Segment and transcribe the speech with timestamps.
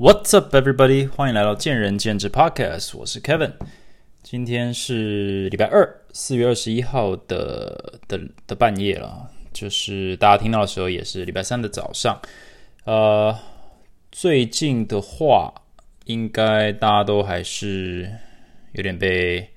[0.00, 1.08] What's up, everybody？
[1.10, 3.54] 欢迎来到见仁见智 Podcast，我是 Kevin。
[4.22, 12.16] 今天是礼拜二，四月二十一号的的的半夜了，就是大家听到的时候也是礼拜三的早上。
[12.84, 13.36] 呃，
[14.12, 15.52] 最近的话，
[16.04, 18.08] 应该大家都还是
[18.74, 19.50] 有点被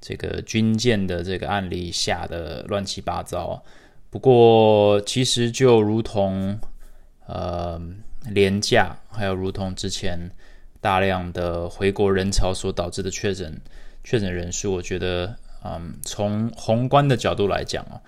[0.00, 3.62] 这个军舰的这个案例吓得乱七八糟。
[4.08, 6.58] 不过，其实就如同
[7.26, 7.78] 呃。
[8.30, 10.30] 廉价，还有如同之前
[10.80, 13.60] 大量的回国人潮所导致的确诊
[14.04, 18.00] 确诊人数，我觉得，嗯，从宏观的角度来讲哦，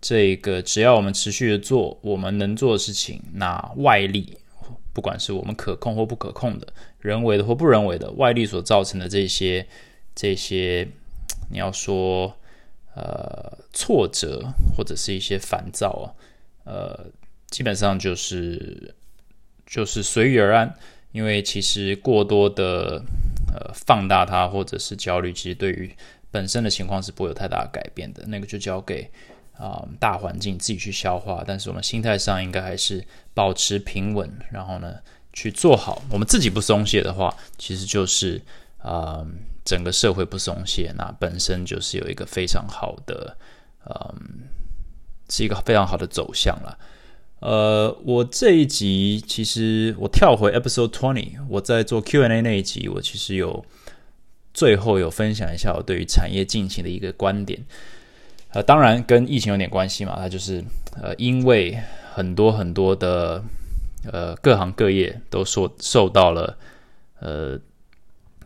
[0.00, 4.38] 这个只要我们持续的做我们能做的事情，那外力，
[4.92, 6.66] 不管是我们可控或不可控的，
[6.98, 9.66] 人为的或不人为的外力所造成的这些
[10.14, 10.88] 这些，
[11.50, 12.36] 你要说
[12.94, 16.14] 呃挫折或者是一些烦躁
[16.64, 17.06] 啊，呃，
[17.48, 18.94] 基本上就是。
[19.70, 20.74] 就是随遇而安，
[21.12, 23.00] 因为其实过多的
[23.54, 25.88] 呃放大它或者是焦虑，其实对于
[26.32, 28.24] 本身的情况是不会有太大的改变的。
[28.26, 29.08] 那个就交给
[29.56, 31.44] 啊大环境自己去消化。
[31.46, 34.96] 但是我们心态上应该还是保持平稳，然后呢
[35.32, 36.02] 去做好。
[36.10, 38.42] 我们自己不松懈的话，其实就是
[38.78, 39.24] 啊
[39.64, 43.36] 整个社会不松懈，那本身就是有一个非常好的
[43.86, 44.48] 嗯
[45.28, 46.76] 是一个非常好的走向了。
[47.40, 53.64] 呃，我这一集其实我跳回 episode twenty，我在做 Q&A 那一集，我其实有
[54.52, 57.58] 最后有分享一下我对于产业近期的一个观点。
[58.50, 60.62] 呃，当然跟疫情有点关系嘛，它就是
[61.00, 61.78] 呃，因为
[62.12, 63.42] 很多很多的
[64.12, 66.58] 呃各行各业都受受到了
[67.20, 67.58] 呃，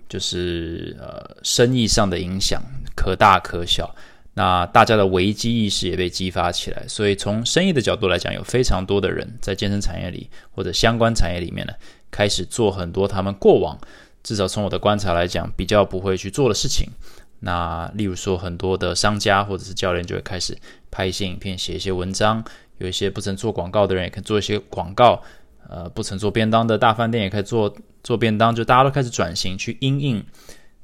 [0.08, 2.62] 就是呃生意上的影响，
[2.94, 3.92] 可大可小。
[4.34, 11.72] 那大家的危机意识也被激发起来，所以从生意的角度来讲，有非常多的人在健身产业里或者相关产业里面呢，
[12.10, 13.78] 开始做很多他们过往
[14.22, 16.88] 至少从我的观察来讲比较不会去做的事情。
[17.40, 20.56] 那例如说，很多的商家或者是教练就会开始
[20.90, 22.42] 拍一些影片、写一些文章，
[22.78, 25.22] 有一些不曾做广告的人也可以做一些广告，
[25.68, 27.72] 呃，不曾做便当的大饭店也可以做
[28.02, 30.24] 做便当，就大家都开始转型去因应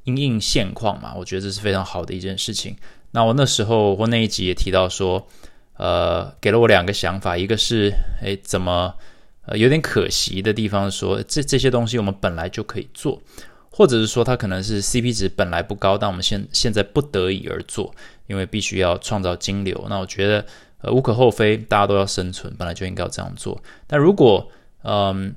[0.05, 1.15] 因应现况嘛。
[1.17, 2.77] 我觉得这是非常好的一件事情。
[3.13, 5.27] 那我那时候或那一集也提到说，
[5.77, 8.95] 呃，给了我两个想法，一个是，哎，怎么，
[9.47, 13.21] 呃，有点可惜的地方，说这这些东西我们本来就可以做，
[13.71, 17.95] 或者是说它可能是 CP 值本来不高，但我们现现在不得已而做，
[18.27, 19.87] 因为必须要创造金流。
[19.89, 20.47] 那我觉得，
[20.83, 23.61] 呃，无可厚非，大家都要生存，本来就应该要这样做。
[23.87, 24.49] 但如果，
[24.83, 25.35] 嗯，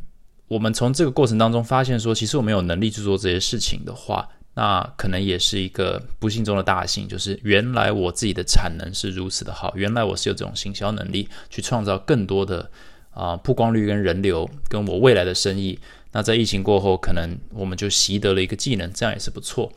[0.47, 12.69] 我们从这个过程当中发现说，其实我们有能力去做这些事情的话，那可能也是一个不幸中的大幸，就是原来我自己的产能是如此的好，原来我是有这种行销能力去创造更多的
[13.09, 15.79] 啊曝光率跟人流，跟我未来的生意。
[16.11, 19.73] 那在疫情过后，可能我们就习得了一个技能，这样也是不错。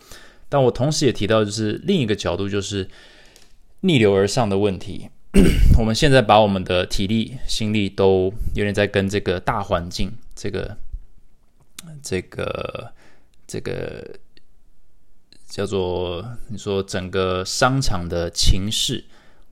[0.51, 2.87] 但我同时也提到，就是另一个角度，就是
[3.81, 5.09] 逆流而上的问题。
[5.81, 10.77] 我们现在把我们的体力、心力都有点在跟这个大环境，这个、
[12.03, 12.93] 这个、
[13.47, 14.19] 这个。
[15.49, 19.03] 叫做你说整个商场的情势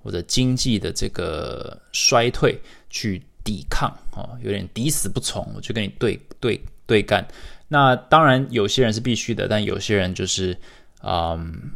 [0.03, 2.61] 或者经济的这个衰退
[2.91, 7.27] 去抵抗哦，有点抵死不从，我就跟你对对对干。
[7.69, 10.57] 那当然有些人是必须的，但有些人就是
[11.03, 11.71] 嗯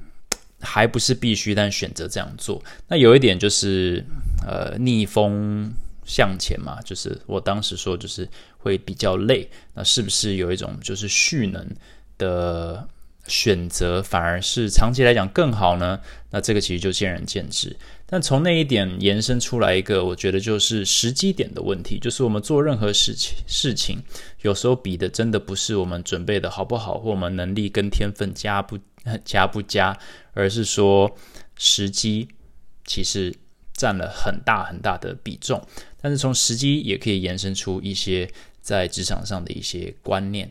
[0.60, 2.62] 还不是必须，但选择这样做。
[2.88, 4.04] 那有一点就是
[4.46, 5.72] 呃逆风
[6.04, 8.28] 向前嘛，就是我当时说就是
[8.58, 9.48] 会比较累。
[9.74, 11.66] 那是不是有一种就是蓄能
[12.18, 12.86] 的？
[13.28, 16.00] 选择反而是长期来讲更好呢？
[16.30, 17.76] 那这个其实就见仁见智。
[18.10, 24.02] 但从那一点延伸出来一个，我觉得就是时机点的问题，就是我们做任何事情事情，
[24.40, 28.78] 有时候比的真的不是我们准备的好不好，或我们能力跟天分加不
[29.24, 29.96] 加不加，
[30.32, 31.14] 而是说
[31.56, 32.28] 时机
[32.86, 33.34] 其实
[33.74, 35.62] 占了很大很大的比重。
[36.00, 38.26] 但是从时机也可以延伸出一些
[38.62, 40.50] 在职场上的一些观念。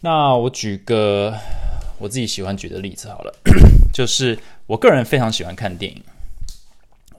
[0.00, 1.34] 那我举个。
[1.98, 3.34] 我自己喜欢举的例子好了，
[3.92, 6.02] 就是我个人非常喜欢看电影。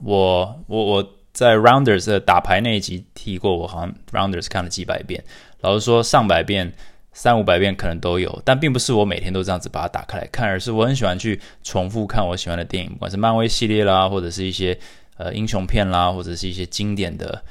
[0.02, 5.22] 我我我在 Rounders 的打牌那一集提过，我好像 Rounders 看了几百遍。
[5.60, 6.72] 老实说，上百遍、
[7.12, 14.78] 三五百遍可能都有，但并不是我每天都这样子把它打开来看，而是我很喜欢去重复看我喜欢的电影，不管是漫威系列啦，或者是一些
[15.18, 17.42] 呃英雄片啦，或者是一些经典的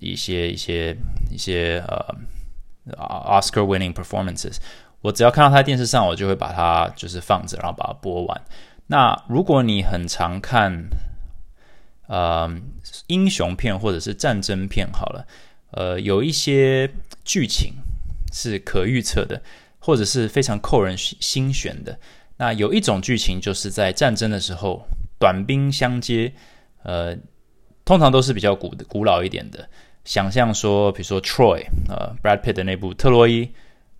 [0.00, 0.96] 一些一些
[1.30, 2.16] 一些呃
[2.96, 4.56] Oscar winning performances。
[5.02, 8.42] 我只要看到它在电视上，我就会把它就是放着，然后把它播完。
[8.86, 10.84] 那如果你很常看，
[12.08, 12.50] 呃，
[13.06, 15.26] 英雄片或者是战争片，好了，
[15.70, 16.90] 呃，有一些
[17.24, 17.74] 剧情，
[18.32, 19.40] 是可预测的，
[19.78, 21.98] 或者是非常扣人心弦的。
[22.36, 24.86] 那有一种剧情就是在战争的时候，
[25.18, 26.32] 短兵相接，
[26.82, 27.16] 呃，
[27.84, 29.68] 通常都是比较古古老一点的。
[30.04, 33.44] 想象说，比如说 Troy，呃，Brad Pitt 的那部《特洛伊》，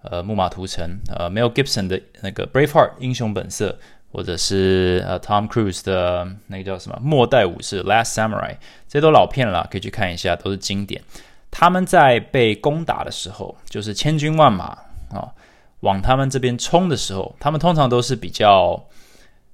[0.02, 3.79] 呃，《木马屠城》，呃，Mel Gibson 的那个《Braveheart》英雄本色，
[4.12, 8.52] 或者是呃 Tom Cruise 的那个叫什么《末代武士》《Last Samurai》，
[8.88, 11.02] 这些都老片了，可以去看一下，都是经典。
[11.50, 14.67] 他们在被攻打的时候，就是千军万马
[15.11, 15.35] 啊。
[15.81, 18.85] 往他们这边冲的时候，他们通常都是比较，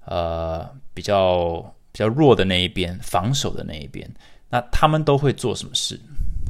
[0.07, 4.11] 呃，比较比较弱的那一边，防守的那一边。
[4.51, 6.01] 那他们都会做什么事？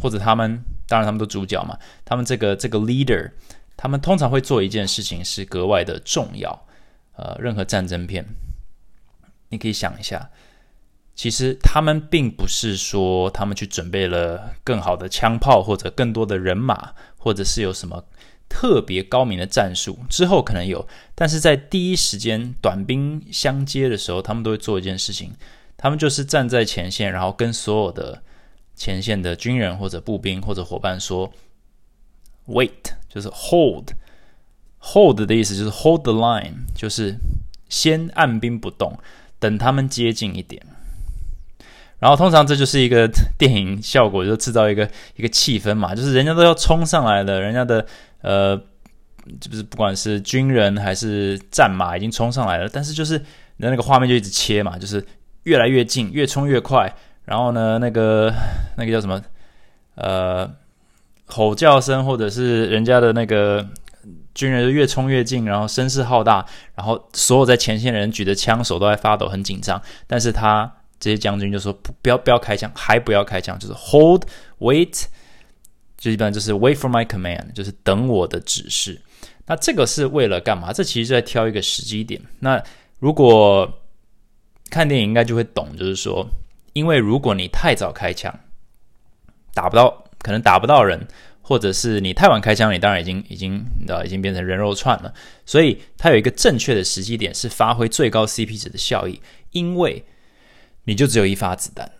[0.00, 0.58] 或者他们，
[0.88, 1.78] 当然他们都主角嘛。
[2.06, 3.30] 他们这个这个 leader，
[3.76, 6.66] 他们通常会做一件事情是格外的重要。
[7.16, 8.26] 呃，任何战争片，
[9.48, 10.30] 你可以想一下，
[11.14, 18.04] 其实他们并不是说他们去准备了更好的枪炮，或者更多的人马，或者是有什么。
[18.48, 20.86] 特别高明的战术之后可能有，
[21.16, 25.32] 但是在第一时间短兵相接的时候，他们都会做一件事情，
[25.76, 28.22] 他们就是站在前线，然后跟所有的
[28.76, 31.30] 前线的军人或者步兵或者伙伴说
[32.48, 37.16] ，wait，就是 hold，hold 的意思就是 hold the line，就是
[37.68, 38.98] 先按兵不动，
[39.38, 40.62] 等他们接近一点。
[41.98, 47.86] 然后通常这就是一个电影效果，就制造一个一个气氛嘛，就是人家都要冲上来了，人家的
[48.20, 48.56] 呃，
[49.40, 53.18] 就是不管是军人还是战马已经冲上来了，但是就是
[53.56, 55.04] 那那个画面就一直切嘛，就是
[55.44, 56.94] 越来越近，越冲越快，
[57.24, 58.30] 然后呢，那个
[58.76, 59.20] 那个叫什么？
[59.94, 60.54] 呃
[61.26, 63.68] 吼叫声，或者是人家的那个
[64.34, 70.72] 军人越冲越近，然后声势浩大，然后所有在前线的人举着枪手都在发抖，很紧张，但是他。
[70.98, 74.22] 这些将军就说：“不，不要，不要开枪，还不要开枪，就是 hold,
[74.60, 75.04] wait，
[75.98, 78.98] 就一般就是 wait for my command，就是等我的指示。
[79.44, 80.72] 那这个是为了干嘛？
[80.72, 82.18] 这其实在挑一个时机点。
[82.40, 82.60] 那
[82.98, 83.70] 如果
[84.70, 86.26] 看电影应该就会懂，就是说，
[86.72, 88.34] 因为如果你太早开枪，
[89.52, 91.06] 打不到，可能打不到人，
[91.40, 95.14] 或者是你太晚开枪，你当然已经已经你知道已经变成人肉串了。
[95.44, 99.20] 所以它有一个正确的时机点，是发挥最高 CP 值的效益，
[99.52, 100.04] 因为。
[100.88, 101.90] 你就只有一发子弹，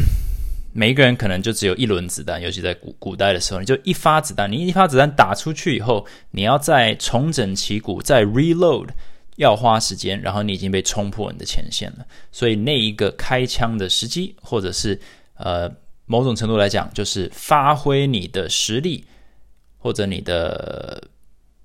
[0.72, 8.88] 每一个人可能就只有一轮子弹，尤其在古古代的时候，你就一发子弹，你一发子弹打出去以后，你要再重整旗鼓，再 reload，
[9.36, 12.06] 要花时间，然后你已经被冲破你的前线了。
[12.32, 14.98] 所以那一个开枪的时机，或者是
[15.34, 15.70] 呃
[16.10, 19.04] 某种程度来讲，就是发挥你的实力
[19.78, 21.04] 或者你的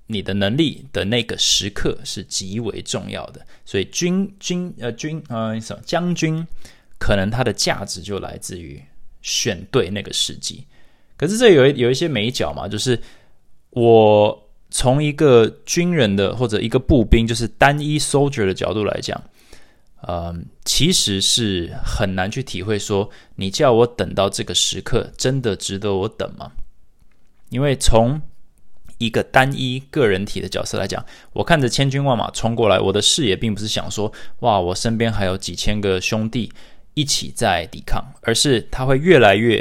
[0.06, 3.44] 你的能力的那个时刻是极为重要的。
[3.66, 6.46] 所以军军呃军呃什么将军，
[7.00, 8.80] 可能他的价值就来自于
[9.24, 10.64] 选对那个时机。
[11.18, 13.02] 可是这有有一些美角嘛，就是
[13.72, 19.20] 我从一个军人的或者一个步兵，就是单一 soldier 的角度来讲，
[20.08, 26.52] 嗯，其实是很难去体会说，你叫我等到这个时刻，真的值得我等吗？
[27.50, 28.22] 因为从
[29.00, 31.04] 一个单一个人体的角色来讲，
[31.34, 36.52] 我看着千军万马冲过来，我的视野并不是想说哇，我身边还有几千个兄弟
[36.94, 39.60] 一起在抵抗，而是他会越来越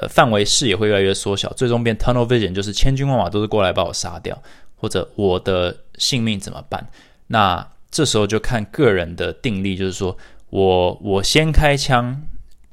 [0.00, 4.42] 呃范围视野会越来越缩小，最终变 tunnel vision，就是千军万马都是过来把我杀掉，
[4.74, 6.90] 或者我的性命怎么办？
[7.28, 10.16] 那这时候就看个人的定力，就是说
[10.50, 12.22] 我我先开枪，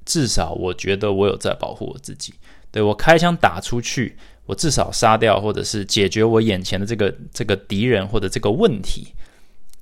[0.05, 2.33] 至少我觉得我有在保护我自己，
[2.71, 4.17] 对我开枪打出去。
[4.47, 9.07] 我至少杀掉，或者是解决我眼前的这个这个敌人或者这个问题，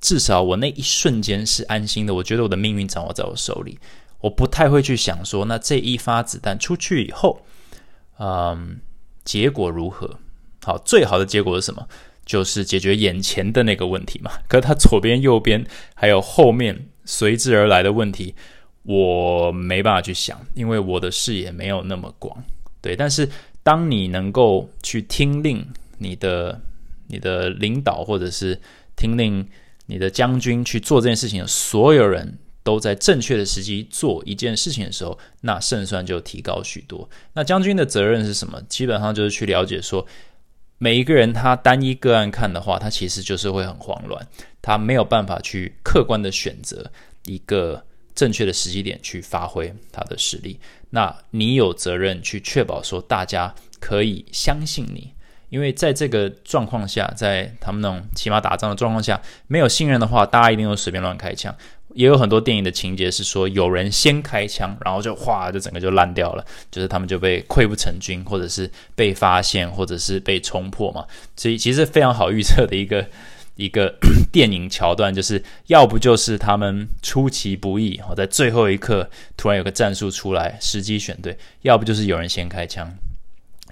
[0.00, 2.14] 至少我那一瞬间是安心的。
[2.14, 3.78] 我觉得我的命运掌握在我手里，
[4.20, 7.42] 我不太会去想说，那这一发子弹出去以后，
[8.18, 8.80] 嗯，
[9.22, 10.18] 结果如何？
[10.62, 11.86] 好，最好的结果是什么？
[12.24, 14.30] 就是解决眼前的那个问题嘛。
[14.48, 15.64] 可是他左边、右边
[15.94, 18.34] 还有后面随之而来的问题，
[18.82, 22.42] 我没办法去想，因为我的视野没有那么广。
[22.80, 23.28] 对，但是。
[23.64, 25.66] 当你能够去听令
[25.96, 26.60] 你的
[27.08, 28.60] 你的领导，或者是
[28.94, 29.48] 听令
[29.86, 37.08] 你的将军去做这件事情，所有人都在正确的时机做一件事情的时候，那胜算就提高许多。
[37.32, 38.60] 那将军的责任是什么？
[38.68, 40.06] 基本上就是去了解说，
[40.84, 44.28] 每一个人他单一个案看的话，他其实就是会很慌乱，
[44.60, 46.92] 他没有办法去客观的选择
[47.24, 47.82] 一个
[48.14, 50.60] 正确的时机点去发挥他的实力。
[50.90, 55.10] 那你有责任去确保说大家可以相信你，
[55.48, 61.56] 因为在这个状况下，在他们那种骑马打仗的状况下，没有信任的话，大家一定会随便乱开枪。
[61.94, 71.06] 也有很多电影的情节是说有人先开枪，然后就哗，就整个就烂掉了，就是他们就被溃不成军，或者是被发现，或者是被冲破嘛。
[71.36, 73.06] 所以其实非常好预测的一个
[73.56, 73.94] 一个
[74.32, 81.32] 电影桥段，就是要不就是他们出其不意，哦，在最后一刻突然有个战术出来，时机选对；
[81.62, 82.92] 要不就是有人先开枪，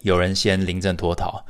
[0.03, 1.45] 有人先临阵脱逃。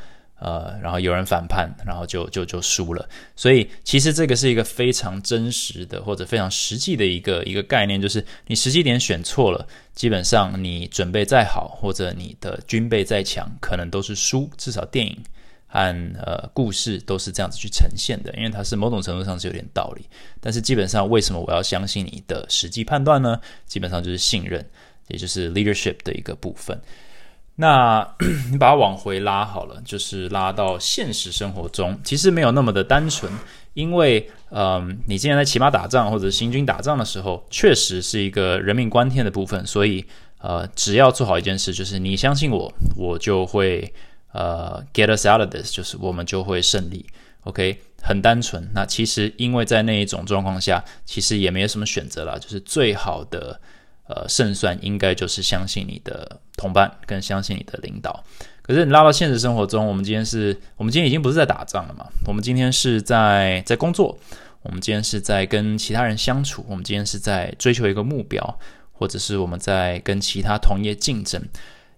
[0.44, 3.08] 呃，然后有人反叛，然后就就就输了。
[3.36, 14.50] 所以其实这个是一个非常真实的或者非常实际的一个一个概念，就是你时机点选错了，基本上你准备再好或者你的军备再强，可能都是输。
[14.58, 15.16] 至少电影
[15.68, 15.78] 和
[16.18, 20.04] 呃故事都是这样子去呈现的，因为它是某种程度上是有点道理。
[20.40, 23.40] 但是基本上为什么我要相信你的实际判断呢？
[23.66, 24.68] 基本上就是信任，
[25.06, 26.76] 也就是 leadership 的一个部分。
[27.62, 28.16] 那
[28.50, 33.30] 你把它往回拉好了，就是拉到现实生活中，其实没有那么的单纯，
[33.74, 40.04] 因为，嗯，你今天在骑马打仗或者行军打仗的时候，确实是一个人命关天的部分，所以，
[40.40, 43.94] 呃，只要做好一件事，就是你相信我，我就会，
[44.32, 47.06] 呃，get us out of this，就是我们就会胜利。
[47.44, 48.68] OK，很单纯。
[48.74, 53.60] 那其实因为在那一种状况下，其实也没有什么选择了，就是最好的。
[54.08, 58.22] 呃，胜算应该就是相信你的同伴，跟相信你的领导。
[58.62, 62.06] 可是你拉到现实生活中，我们今天是，我们今天已经不是在打仗了嘛？
[62.28, 64.16] 我们今天是在在工作，
[64.62, 68.58] 我们今天是在跟其他人相处，我们今天是在追求一个目标，
[68.92, 71.42] 或者是我们在跟其他同业竞争。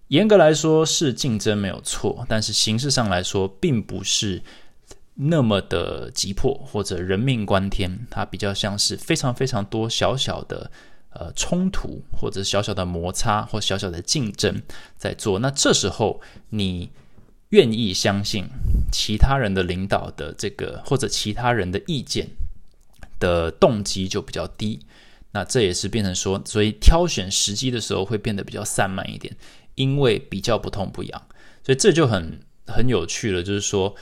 [0.09, 4.43] 严格来说是竞争没有错，但是形式上来说，并不是
[5.17, 10.71] 那么的急迫或者人命关天，它比较像是非常非常多小小的。
[11.17, 14.61] 呃，冲突或者小小的摩擦或小小的竞争
[14.97, 16.91] 在做，那这时候你
[17.51, 18.45] 愿意相信
[18.91, 22.29] 其他人的领导的这个或者其他人的意见
[23.21, 24.81] 的动机就比较低，
[25.31, 29.37] 那这也是变成说，所以挑选时机的时候会变得比较散漫一点，
[29.77, 31.23] 因为比较不痛不痒，
[31.65, 33.95] 所以这就很很有趣了，就是说。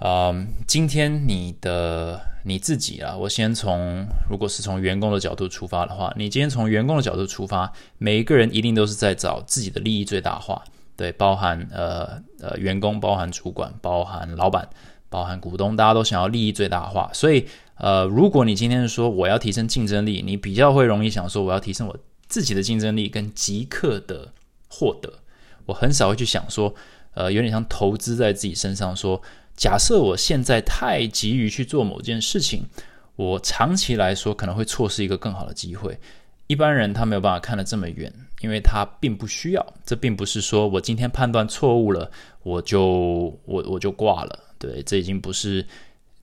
[0.00, 10.62] 嗯，今天你的你自己啊，我先从如果是从员工的角度出发的话，你今天从员工的角度出发，每一个人一定都是在找自己的利益最大化，
[10.96, 14.68] 对，包含呃呃员工，包含主管，包含老板，
[15.08, 17.10] 包含股东，大家都想要利益最大化。
[17.12, 21.96] 所以呃，如果你今天说我要提升竞争力，你比较会容易想说我要提升我
[22.28, 24.32] 自己的竞争力跟即刻的
[24.68, 25.12] 获得，
[25.66, 26.72] 我很少会去想说，
[27.14, 29.20] 呃，有点像投资在自己身上说。
[29.58, 32.62] 假设我现在太急于去做某件事情，
[33.16, 35.98] 我长期来说可能会错失一个更好的机会。
[36.46, 38.10] 一般人他没有办法看得这么远，
[38.40, 39.74] 因为他并不需要。
[39.84, 42.08] 这并不是说我今天判断错误了，
[42.44, 44.38] 我就我我就挂了。
[44.60, 45.66] 对，这已经不是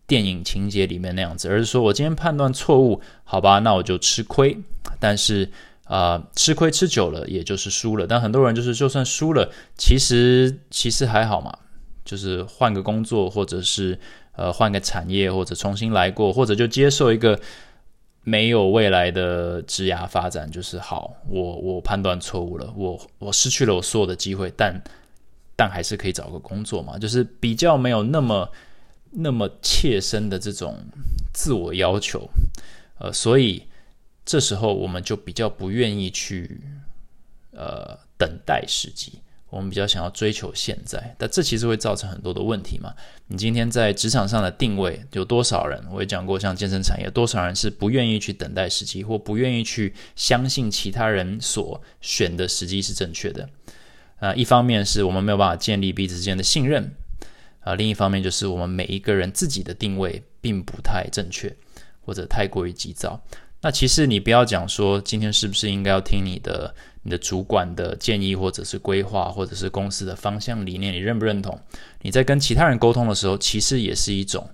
[0.08, 4.58] 电影情节里面那样子，而是说我今天判断错误，好吧，那我就吃亏。
[4.98, 5.52] 但是
[5.84, 8.08] 啊，吃亏吃久了，也就是输了。
[8.08, 11.56] 但很多人就是就算输了，其实其实还好嘛。
[12.06, 14.00] 就是换个工作，或者是
[14.34, 17.38] 呃换个产业，或者重新来过，或者就接受一个
[18.22, 24.80] 没有未来的职涯发展，就是好，我我判断错误了，我我失去了我所有的机会，但
[25.56, 28.50] 但还是可以找个工作嘛，就是比较没有那么
[29.12, 30.78] 那么切身的这种
[31.34, 32.30] 自我要求，
[33.00, 33.64] 呃，所以
[34.26, 36.62] 这时候我们就比较不愿意去
[37.52, 39.20] 呃等待时机。
[39.56, 42.94] 我们比较想要追求现在，但这其实会造成很多的问题嘛？
[43.28, 45.82] 你今天在职场上的定位有多少人？
[45.90, 53.48] 我也讲过，像健身产业，多少人是不愿意去等待时机，或不愿意去相信其他人所选的时机是正确的？
[54.20, 56.92] 啊，一方面是我们没有办法建立彼此之间的信任，
[57.62, 61.56] 啊，另一方面就是我们每一个人自己的定位并不太正确，
[62.02, 63.24] 或者太过于急躁。
[63.62, 71.58] 那其实你不要讲说今天是不是应该要听你的你的主管的建议，或者是规划，或者是公司的方向理念，你认不认同？
[72.02, 74.50] 你在跟其他人沟通的时候，其实也是一种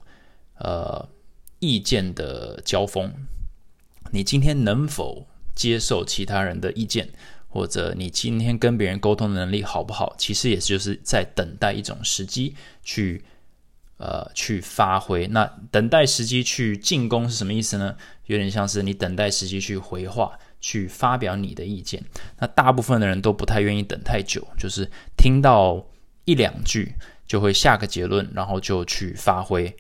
[0.60, 1.08] 呃
[1.60, 3.12] 意见的交锋。
[4.12, 7.10] 你今天能否接受其他人的意见，
[7.48, 10.13] 或者你今天跟别人沟通的能力好不好？
[10.17, 12.53] 其实也就是在等待一种时机
[12.84, 13.24] 去。
[14.03, 15.27] 呃，去发挥。
[15.27, 17.96] 那等待时机去进攻是什么意思呢？
[18.25, 22.01] 有点像是你等待时机去回话，去发表你的意见。
[22.39, 25.85] 那大部分的人都不太愿意等太久，就是听到
[26.23, 26.95] 一两句
[27.27, 29.75] 就会下个结论，然后就去发挥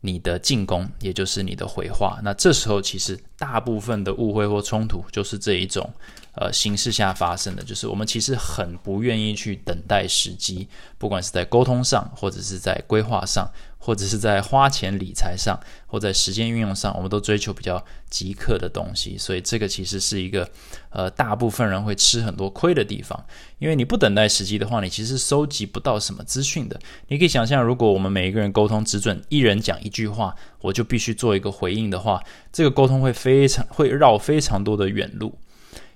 [0.00, 2.18] 你的进攻，也就是你的回话。
[2.22, 5.92] 那这时候其实大部分的误会或冲突就是这一种。
[6.36, 10.66] 呃，形式下发生的，就是我们其实很不愿意去等待时机，
[10.98, 13.48] 不管是在沟通上，或者是在规划上，
[13.84, 20.48] 或者是在花钱理财上，或在时间运用上，我们都追求比较即刻的东西，所以这个其实是一个
[20.88, 23.26] 呃大部分人会吃很多亏的地方。
[23.58, 26.80] 因为你不等待时机的话，你其实收集不到什么资讯的。
[27.08, 35.38] 你可以想象，如果我们每一个人沟通只准一人讲一句话，我就必须做一个回应的话，这个沟通会非常会绕非常多的远路。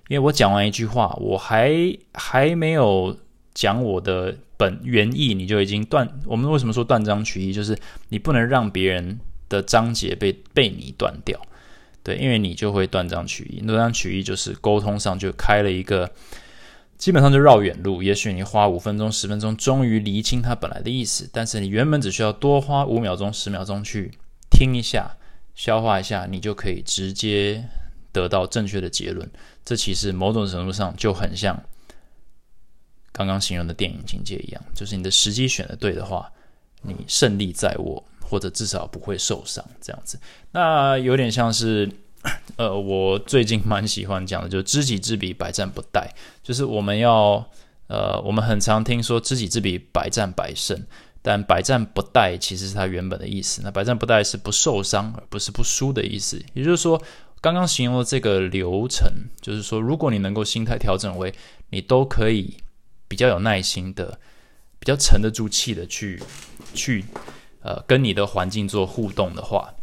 [0.09, 1.75] 因为我讲完一句话，我还
[2.12, 3.16] 还没有
[3.54, 4.37] 讲我的。
[4.59, 7.53] 本原意你就已经断，我们为什么说断章取义？
[7.53, 11.41] 就是你不能让别人的章节被被你断掉，
[12.03, 13.61] 对，因为你就会断章取义。
[13.61, 16.11] 断章取义就是沟通上就开了一个，
[16.97, 18.03] 基本上就绕远路。
[18.03, 24.11] 也许你花五分钟、十分钟，终于厘清它本来的意思，但是你原本只需要多花五秒钟、十秒钟去
[24.50, 25.17] 听一下、
[25.55, 27.65] 消化一下，你就可以直接
[28.11, 29.31] 得到正确的结论。
[29.65, 31.62] 这其实某种程度上就很像。
[33.12, 36.31] 刚刚形容的电影情节一样，就是你的时机选的对的话，
[36.83, 39.65] 你胜利在握，或者至少不会受伤。
[39.81, 40.19] 这样子，
[40.53, 41.91] 那有点像是，
[42.57, 46.07] 呃，我最近蛮喜欢讲的，就知己知彼，百战不殆。
[46.45, 47.45] 就是我们要，
[47.88, 50.81] 呃，我们很常听说知己知彼，百战百胜，
[51.21, 53.62] 但百战不殆其实是它原本的意思。
[53.65, 56.41] 那百战不殆是不受伤，而不是不输的意思。
[56.53, 57.03] 也就是说，
[57.41, 59.11] 刚刚形容的这个流程，
[59.41, 61.35] 就是说，如果你能够心态调整为
[61.71, 62.59] 你都可以。
[63.09, 64.21] 比较有耐心的，
[64.79, 66.23] 比较沉得住气的去
[66.75, 67.05] 去
[67.62, 69.75] 呃跟你的环境做互动的话，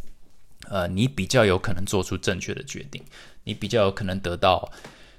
[0.68, 3.02] 呃，你比较有可能做出正确的决定，
[3.44, 4.70] 你比较有可能得到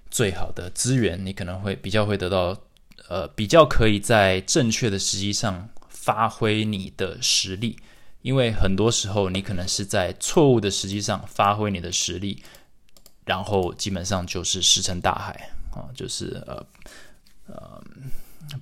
[0.10, 2.58] 最好的资源，你可能会比较会得到
[3.10, 7.78] 呃比较可以在正确的时机上发挥你的实力，
[8.22, 12.42] 因为很多时候你可能是在错误的时机上发挥你的实力，
[13.26, 16.66] 然后基本上就是石沉大海啊，就是呃。
[17.48, 17.84] 呃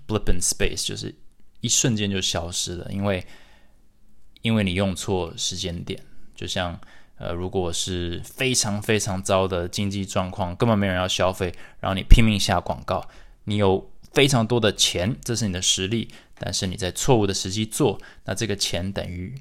[0.08, 1.14] ，blip in space 就是
[1.62, 3.26] 一瞬间就消失了，因为
[4.42, 6.00] 因为你用错时间点。
[6.36, 6.78] 就像
[7.18, 13.08] 呃，如果是非常非常糟的经济状况，根本没人要消费，然后你拼命下广告，
[13.46, 19.34] 你有非常多的钱，这是你的实力，但是你在错误的时机做，那这个钱等于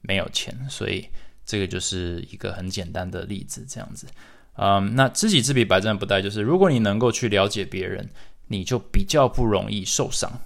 [0.00, 0.66] 没有钱。
[0.70, 1.06] 所以
[1.44, 4.06] 这个就是一个很简单的例子，这样子。
[4.54, 8.08] 嗯，那知己知彼，百战不殆，就是如果你能够去了解别人。
[8.48, 10.40] 你就比较不容易受伤，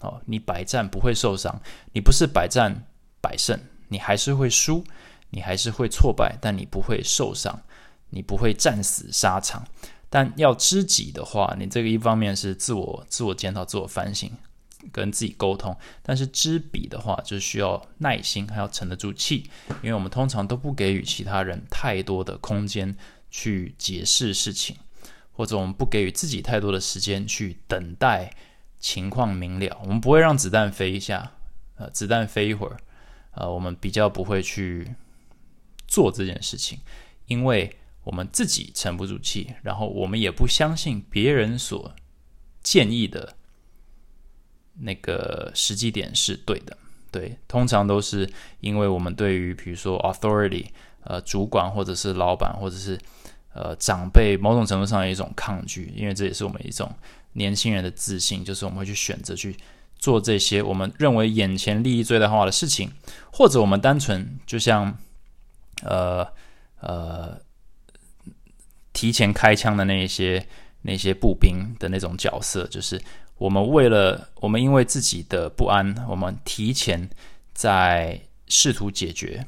[0.00, 1.60] 哦，你百战不会受伤，
[1.92, 2.84] 你不是百战
[3.20, 4.84] 百胜，你还是会输，
[5.30, 7.62] 你还是会挫败，但你不会受伤，
[8.10, 9.66] 你不会战死沙场。
[10.08, 14.28] 但要知己的话，你这个一方面是自我自我检讨、自我反省，
[14.90, 19.48] 跟自己沟通；但是知彼的话，就需要耐心，还要沉得住气，
[19.82, 22.96] 因为我们通常都不给予其他人太多的空间
[23.30, 24.74] 去解释事情。
[25.32, 28.34] 或者我们不给予自己太多的时间去等待
[28.78, 31.32] 情况明了，我们不会让子弹飞一下，
[31.76, 32.76] 呃，子弹飞一会儿，
[33.32, 34.94] 呃，我们比较不会去
[35.86, 36.80] 做这件事情，
[37.26, 41.94] 因为我们自己沉不住气，然后我们也不相信别人所
[42.62, 43.36] 建议的
[44.74, 46.76] 那个时机点是对的。
[47.10, 50.66] 对，通常都是因为我们对于比如说 authority，
[51.04, 52.98] 呃，主管或者是老板或者是。
[53.52, 56.88] 呃，长辈某种程度上有一种抗拒，因为这也是我们一种
[57.32, 59.56] 年轻人的自信，就是我们会去选择去
[59.98, 62.92] 做这些我们认为眼前利益最大化的事情，
[63.32, 64.96] 或者我们单纯就像
[65.82, 66.26] 呃
[66.80, 67.40] 呃
[68.92, 70.46] 提前开枪的那一些
[70.82, 73.02] 那些步兵的那种角色，就是
[73.36, 77.10] 我们为了我们因为自己的不安，我们提前
[77.52, 79.44] 在试图解决。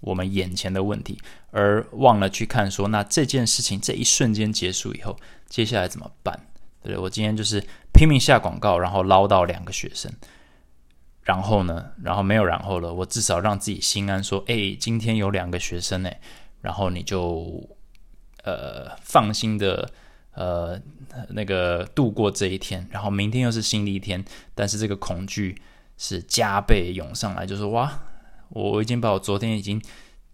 [0.00, 1.18] 我们眼前的问题，
[1.50, 5.16] 而忘了去看说，那这件事情这一瞬间结束以后，
[5.48, 6.38] 接下来怎么办？
[6.82, 7.60] 对我今天就是
[7.92, 10.12] 拼命下广告，然后捞到两个学生，
[11.22, 16.10] 然后呢，然后没有然后了，我至少让自己心安，说，哎，今天有两个学生呢，
[16.60, 17.68] 然后你就
[18.44, 19.90] 呃放心的
[20.34, 20.80] 呃
[21.30, 25.60] 那个度过这一天，然后明天又是新的一天，但是这个恐惧
[25.96, 28.00] 是加倍涌上来，就是哇。
[28.50, 29.80] 我已经把我昨天已经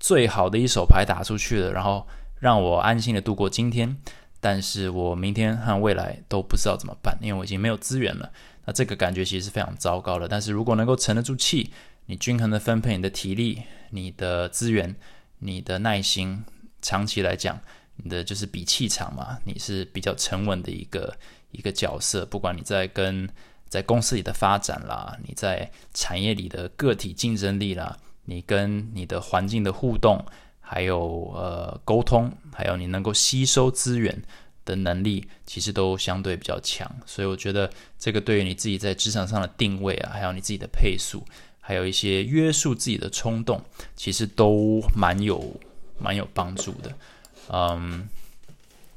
[0.01, 2.07] 最好的一手牌打出去了，然后
[2.41, 3.97] 让我安心的度过今天。
[4.41, 8.33] 但是我明天和未来都不知道怎么办，因为我已经没有资源了。
[8.65, 10.27] 那这个感觉其实是非常糟糕的。
[10.27, 11.71] 但是如果能够沉得住气，
[12.07, 14.97] 你均衡的分配你的体力、你的资源、
[15.39, 16.45] 你的耐心，
[16.81, 17.61] 长期来讲，
[17.97, 21.17] 你的就是比气场嘛，你是比较沉稳的一个
[21.53, 22.27] 一个角色。
[22.27, 23.29] 不管你在跟
[23.73, 30.23] 在公司里的发展啦，你在产业里的个体竞争力啦，你跟你的环境的互动，
[30.61, 34.23] 还有呃沟通，还有你能够吸收资源
[34.67, 36.87] 的能力，其实都相对比较强。
[37.07, 41.25] 所以我觉得这个对于你自己在职场上的定位啊，还有你自己的配速，
[41.59, 43.59] 还有一些约束自己的冲动，
[43.97, 45.59] 其实都蛮有
[45.99, 46.93] 蛮有帮助的。
[47.49, 48.07] 嗯，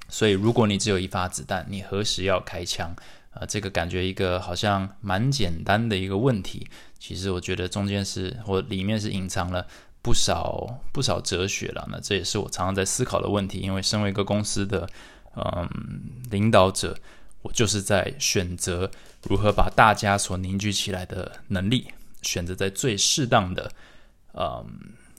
[0.09, 2.93] 所以如果你只有一发子弹，你何时要开枪？
[3.35, 6.67] 啊，这个感觉一个好像蛮简单的一个问题，
[6.97, 9.67] 其实我觉得中间是或里面是隐藏了
[10.01, 11.87] 不少不少哲学了。
[11.91, 14.89] 那这也是我常常在思考的问题，因为身为一个公司的
[15.35, 15.69] 嗯
[16.31, 16.97] 领导者，
[17.41, 18.89] 我就是在选择
[19.23, 21.87] 如何把大家所凝聚起来的能力，
[22.21, 23.71] 选择在最适当的
[24.33, 24.65] 嗯。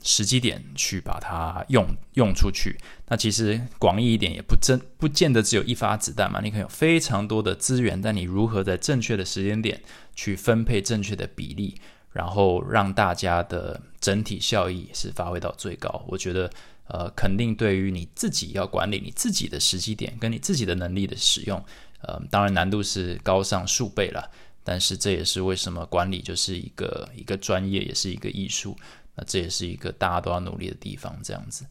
[0.07, 2.77] 时机点去把它用用出去，
[3.09, 9.83] 那其实广义一点也不真不见得只有一发子弹嘛，你可能有非常多的资源，但你如何在正确的时间点
[10.15, 11.75] 去分配正确的比例，
[12.13, 16.05] 然后让大家的整体效益是发挥到最高？
[16.07, 16.49] 我觉得，
[16.87, 21.61] 呃，肯定对于你自己要管理你自己的时机点跟你自己的能力的使用，
[21.99, 24.31] 呃，当然难度是高上数倍了，
[24.63, 28.77] 但是这也是为什么管理就是一个一个专业，也是一个艺术。
[29.17, 31.65] 那这也是一个大家都要努力的地方，这样子。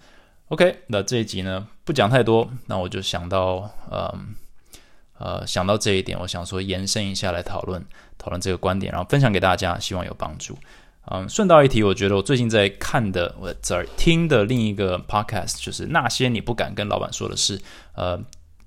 [0.48, 4.34] OK，那这一集呢不讲太多，那我就想到，嗯，
[5.18, 7.82] 呃，想到这一点，我想说延伸一下来讨论
[8.18, 10.58] 讨论这个观点，然后分享给大家，希望有帮助。
[11.10, 17.60] 嗯，顺道一提，我觉得我最近在看的，我在听的另一个 podcast 就是那些你不敢跟老板说的事，
[17.94, 18.20] 呃，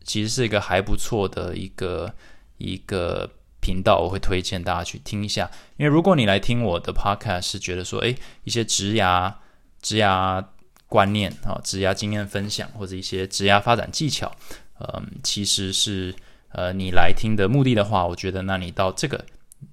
[0.03, 2.13] 其实是一个还不错的一个
[2.57, 3.29] 一个。
[3.61, 9.33] 频道我会推荐大家去听一下，因为如果你来听我的 podcast 是觉得说，诶，一些职涯、
[9.81, 10.43] 职涯
[10.87, 14.31] 观念啊、职涯经验分享或者一些职涯发展技巧，
[14.79, 16.15] 嗯，其实是
[16.53, 19.23] 呃你来听的目的的话，我觉得那你到这个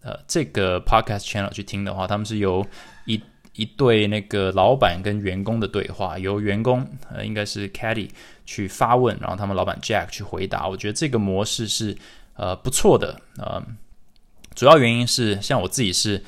[0.02, 2.66] 呃这个 podcast channel 去听的话，他们是由
[3.04, 3.22] 一
[3.54, 8.10] 一对那个老板跟员工的对话，由员工呃应该是 Caddy
[8.44, 11.96] 去发问，然后他们老板 Jack 去回答，我觉得这个模式是。
[12.36, 13.62] 呃，不错的，呃，
[14.54, 16.22] 主要原因是像我自己是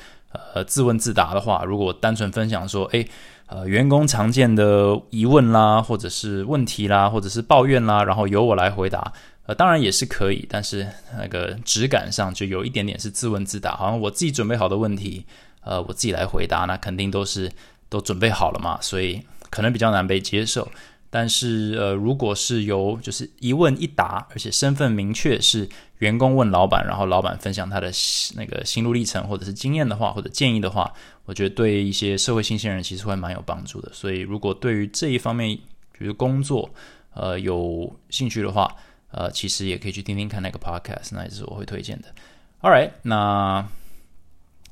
[0.53, 3.07] 呃自问自答的话，如果单纯分享说，诶，
[3.45, 9.13] 呃，员工常见的疑问啦，或者是问题啦，或者是抱怨啦，然后由我来回答，
[9.45, 15.25] 呃，当然也是可以，但是那个质感上就有一点点是自问自答，好像我自己准备好的问题，
[15.61, 17.51] 呃，我自己来回答，那肯定都是
[17.87, 20.67] 都准备好了嘛，所以可能比较难被接受。
[21.09, 25.67] 但是，呃，如果是由就是一问一答，而且身份明确是
[25.97, 27.91] 员工问老板，然后老板分享他的
[28.35, 30.93] 那个心路历程或者是经验的话，或者建议的话，
[31.25, 33.91] 我觉得对一些社会新鲜人其实会蛮有帮助的。
[33.91, 35.57] 所以，如果对于这一方面，
[35.97, 36.69] 比如工作，
[37.15, 38.75] 呃，有兴趣的话，
[39.11, 42.13] 呃，其实也可以去听听看那个 podcast，那也是我会推荐的。
[42.61, 43.67] All right，那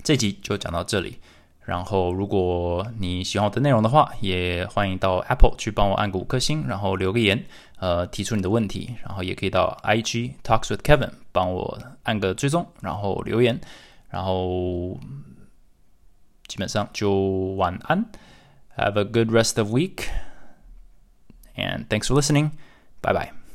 [0.04, 1.18] 这集就讲到这里。
[1.68, 7.44] 然后，如果你喜欢我的内容的话，也欢迎到 Apple 去帮我按个五颗星，然后留个言，
[7.80, 8.96] 呃，提出你的问题。
[9.04, 13.60] 然后也可以到 IG Talks with Kevin 帮我按个追踪，然后留言。
[14.08, 14.98] 然后
[16.48, 17.12] 基本上就
[17.58, 18.06] 晚安
[18.78, 22.52] ，Have a good rest of week，and thanks for listening，
[23.02, 23.47] 拜拜。